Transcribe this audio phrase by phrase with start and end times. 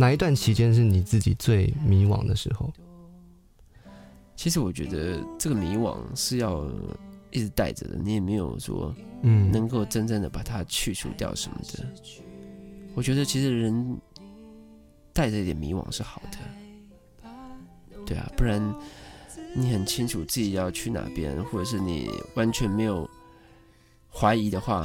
[0.00, 2.72] 哪一段期间是你自己最迷惘的时候？
[4.34, 6.66] 其实我觉得这个迷惘是要
[7.30, 11.86] 一直带着的，你也没有说嗯，能够真正的把它去除掉什么的。
[12.94, 13.98] 我觉得其实人
[15.12, 17.28] 带着一点迷惘是好的，
[18.06, 18.58] 对啊，不然
[19.54, 23.06] 你很清楚自己要去哪边，或者是你完全没有
[24.10, 24.82] 怀疑的话，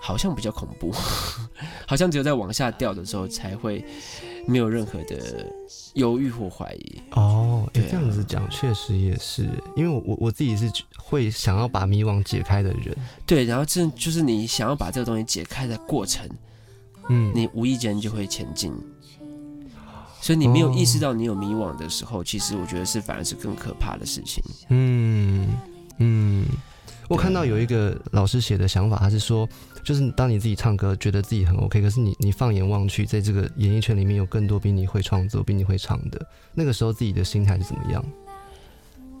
[0.00, 0.90] 好像比较恐怖，
[1.86, 3.84] 好像只有在往下掉的时候才会
[4.48, 5.46] 没有任何的
[5.92, 7.00] 犹豫或怀疑。
[7.12, 16.26] 哦，诶对啊这样子讲确实也是，因为我我我自己是会想要把迷惘解开的人，对，然后这就是你想要把这个东西解开的过程，
[17.10, 18.72] 嗯，你无意间就会前进。
[20.20, 24.42] 所以你没有意识到你有迷惘的时候，其实我觉得是反而是更可怕的事情。
[24.68, 25.46] 嗯
[25.98, 26.44] 嗯，
[27.08, 29.48] 我看到有一个老师写的想法，他是说，
[29.82, 38.04] 就是当你自己唱歌觉得自己很 OK，可是你你放眼望去，在这个演艺圈里面有更多比你会创作、比你会唱的，那个时候自己的心态是怎么样？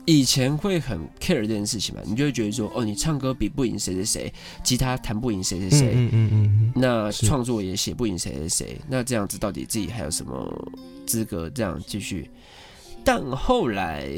[0.04, 4.32] 以前会很 care 这件事情嘛，你就会觉得说，哦，你唱歌比不赢谁谁谁，
[4.64, 10.70] 吉他弹不赢谁谁谁，嗯嗯嗯嗯那创作也写不赢谁谁谁，那这样子到底自己还有什么
[11.04, 12.30] 资格这样继续？
[13.04, 14.08] 但后来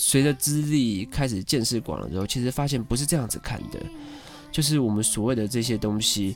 [0.00, 3.78] 随着资历开始见识广了之后，其实发现不是这样子看的，
[4.50, 6.34] 就是我们所谓的这些东西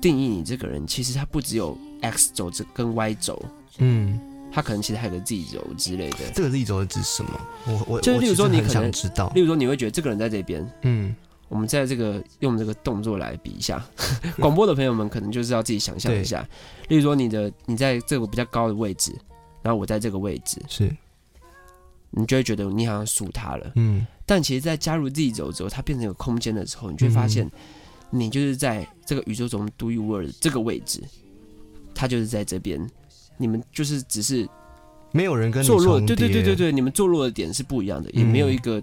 [0.00, 3.40] 定义你这个人，其实它不只有 X 轴这跟 Y 轴，
[3.78, 4.18] 嗯，
[4.50, 6.18] 它可能其实还有个 Z 轴之类的。
[6.34, 7.40] 这个 Z 轴是指什么？
[7.66, 11.14] 我我就是例如说你可能知道例，如说，你会觉得这个人在这边，嗯，
[11.48, 13.80] 我们在这个用这个动作来比一下，
[14.40, 16.44] 广播的朋友们可能就是要自己想象一下。
[16.88, 19.14] 例如说，你的你在这个比较高的位置，
[19.62, 20.96] 然后我在这个位置，是，
[22.10, 23.72] 你就会觉得你好像输他了。
[23.76, 27.50] 嗯但其实，在加入 Z 轴之后，它变成一个空间的时候，你就会发现，
[28.10, 31.02] 你就是在这个宇宙中独一无二的这个位置，
[31.92, 32.88] 它就是在这边，
[33.36, 34.48] 你们就是只是
[35.10, 38.80] 没有人跟你坐落，对对对对对，你们坐落的点是不一样的，也没有一个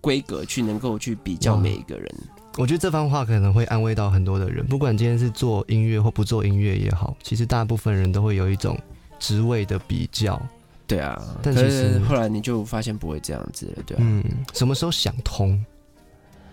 [0.00, 2.14] 规格去能够去比较每一个人。
[2.56, 8.80] 我觉得这番话可能会安慰到很多的人，不管今天是做音乐或不做音乐也好，其实大部分人都会有一种
[9.18, 10.40] 职位的比较。
[10.86, 14.00] 对啊，但其实是后来你就发现不会这样子了，对啊。
[14.02, 14.22] 嗯，
[14.54, 15.64] 什么时候想通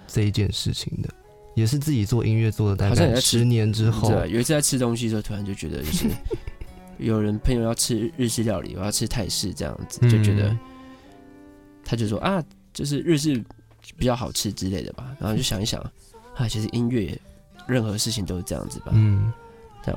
[0.08, 1.10] 这一件事情的？
[1.56, 6.08] 也是自己做音乐做的大概十年之后，对，有一次在吃东西的时候，突然就觉得就是
[6.98, 10.60] 有人朋友要吃日式料理，我要吃泰式这样子，就觉得嗯
[11.86, 13.44] 他就说啊，就是日式
[13.98, 15.16] 比较好吃之类的吧。
[15.20, 15.80] 然后就想一想，
[16.34, 17.16] 啊，其实音乐
[17.68, 18.88] 任何事情都是这样子吧。
[18.94, 19.32] 嗯，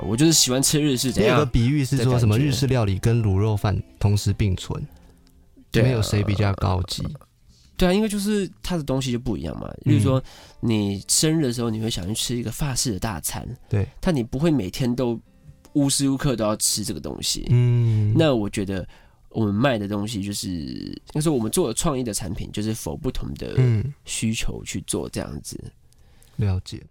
[0.08, 1.46] 我就是喜欢吃日式，怎也有个？
[1.46, 4.84] 比喻是说什么日式料理跟卤肉饭同时并存，
[5.70, 7.06] 对啊没有谁比较高级。
[7.76, 9.70] 对啊，因为就是它的东西就不一样嘛。
[9.82, 10.22] 例如说，
[10.60, 15.20] 你生日的时候，你会想去吃一个法式的大餐，对，但你不会每天都
[15.74, 17.46] 无时无刻都要吃这个东西。
[17.50, 18.88] 嗯，那我觉得
[19.28, 25.62] 我们卖的东西就是，应该说我们做的创意的产品，就是否不同的嗯，需求去做这样子。
[26.36, 26.82] 了解。